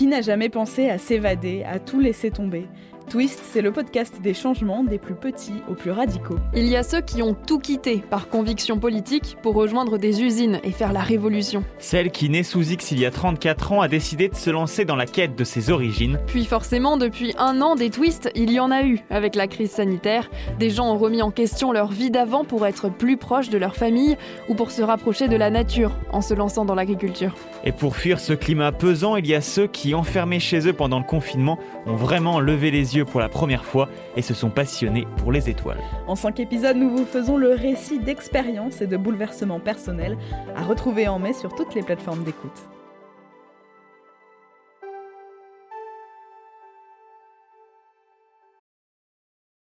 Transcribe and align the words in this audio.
Qui 0.00 0.06
n'a 0.06 0.22
jamais 0.22 0.48
pensé 0.48 0.88
à 0.88 0.96
s'évader, 0.96 1.62
à 1.62 1.78
tout 1.78 2.00
laisser 2.00 2.30
tomber? 2.30 2.66
Twist, 3.10 3.42
c'est 3.42 3.60
le 3.60 3.72
podcast 3.72 4.20
des 4.22 4.34
changements 4.34 4.84
des 4.84 4.98
plus 4.98 5.16
petits 5.16 5.64
aux 5.68 5.74
plus 5.74 5.90
radicaux. 5.90 6.38
Il 6.54 6.68
y 6.68 6.76
a 6.76 6.84
ceux 6.84 7.00
qui 7.00 7.22
ont 7.22 7.34
tout 7.34 7.58
quitté 7.58 8.04
par 8.08 8.28
conviction 8.28 8.78
politique 8.78 9.36
pour 9.42 9.56
rejoindre 9.56 9.98
des 9.98 10.22
usines 10.22 10.60
et 10.62 10.70
faire 10.70 10.92
la 10.92 11.00
révolution. 11.00 11.64
Celle 11.80 12.12
qui, 12.12 12.30
née 12.30 12.44
sous 12.44 12.70
X 12.70 12.92
il 12.92 13.00
y 13.00 13.06
a 13.06 13.10
34 13.10 13.72
ans, 13.72 13.80
a 13.80 13.88
décidé 13.88 14.28
de 14.28 14.36
se 14.36 14.48
lancer 14.48 14.84
dans 14.84 14.94
la 14.94 15.06
quête 15.06 15.34
de 15.34 15.42
ses 15.42 15.72
origines. 15.72 16.20
Puis 16.28 16.44
forcément, 16.44 16.96
depuis 16.96 17.34
un 17.36 17.60
an, 17.62 17.74
des 17.74 17.90
twists, 17.90 18.30
il 18.36 18.52
y 18.52 18.60
en 18.60 18.70
a 18.70 18.84
eu. 18.84 19.00
Avec 19.10 19.34
la 19.34 19.48
crise 19.48 19.72
sanitaire, 19.72 20.30
des 20.60 20.70
gens 20.70 20.94
ont 20.94 20.98
remis 20.98 21.20
en 21.20 21.32
question 21.32 21.72
leur 21.72 21.90
vie 21.90 22.12
d'avant 22.12 22.44
pour 22.44 22.64
être 22.64 22.90
plus 22.90 23.16
proches 23.16 23.50
de 23.50 23.58
leur 23.58 23.74
famille 23.74 24.16
ou 24.48 24.54
pour 24.54 24.70
se 24.70 24.82
rapprocher 24.82 25.26
de 25.26 25.34
la 25.34 25.50
nature 25.50 25.90
en 26.12 26.20
se 26.20 26.32
lançant 26.32 26.64
dans 26.64 26.76
l'agriculture. 26.76 27.34
Et 27.64 27.72
pour 27.72 27.96
fuir 27.96 28.20
ce 28.20 28.34
climat 28.34 28.70
pesant, 28.70 29.16
il 29.16 29.26
y 29.26 29.34
a 29.34 29.40
ceux 29.40 29.66
qui, 29.66 29.96
enfermés 29.96 30.38
chez 30.38 30.68
eux 30.68 30.72
pendant 30.72 31.00
le 31.00 31.04
confinement, 31.04 31.58
ont 31.86 31.96
vraiment 31.96 32.38
levé 32.38 32.70
les 32.70 32.94
yeux 32.94 32.99
pour 33.04 33.20
la 33.20 33.28
première 33.28 33.64
fois 33.64 33.88
et 34.16 34.22
se 34.22 34.34
sont 34.34 34.50
passionnés 34.50 35.06
pour 35.18 35.32
les 35.32 35.48
étoiles. 35.48 35.80
En 36.06 36.16
cinq 36.16 36.40
épisodes, 36.40 36.76
nous 36.76 36.90
vous 36.90 37.04
faisons 37.04 37.36
le 37.36 37.50
récit 37.50 37.98
d'expériences 37.98 38.80
et 38.80 38.86
de 38.86 38.96
bouleversements 38.96 39.60
personnels 39.60 40.16
à 40.56 40.62
retrouver 40.62 41.08
en 41.08 41.18
mai 41.18 41.32
sur 41.32 41.54
toutes 41.54 41.74
les 41.74 41.82
plateformes 41.82 42.24
d'écoute. 42.24 42.68